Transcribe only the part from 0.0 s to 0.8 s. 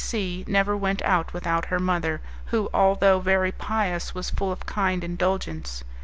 C C never